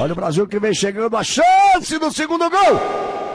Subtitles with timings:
[0.00, 3.29] Olha o Brasil que vem chegando, a chance do segundo gol.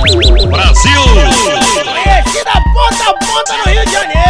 [0.00, 1.02] Brasil!
[1.74, 4.29] Conhecida ponta a ponta no Rio de Janeiro.